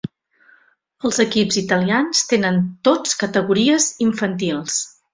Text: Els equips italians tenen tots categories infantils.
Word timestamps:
Els 1.09 1.19
equips 1.25 1.59
italians 1.61 2.23
tenen 2.33 2.59
tots 2.91 3.17
categories 3.23 3.91
infantils. 4.11 4.85